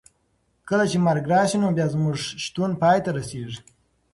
[0.69, 3.59] کله چې مرګ راشي نو بیا زموږ شتون پای ته رسېږي.